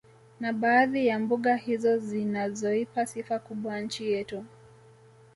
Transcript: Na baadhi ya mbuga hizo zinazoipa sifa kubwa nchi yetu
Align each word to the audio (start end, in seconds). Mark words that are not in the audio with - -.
Na 0.39 0.53
baadhi 0.53 1.07
ya 1.07 1.19
mbuga 1.19 1.55
hizo 1.55 1.97
zinazoipa 1.97 3.05
sifa 3.05 3.39
kubwa 3.39 3.79
nchi 3.81 4.11
yetu 4.11 4.45